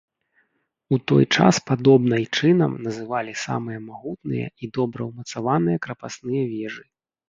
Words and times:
У 0.95 0.97
той 1.11 1.23
час 1.37 1.55
падобнай 1.69 2.25
чынам 2.39 2.71
называлі 2.87 3.37
самыя 3.45 3.79
магутныя 3.89 4.47
і 4.63 4.75
добра 4.83 5.01
ўмацаваныя 5.13 5.77
крапасныя 5.89 6.43
вежы. 6.61 6.85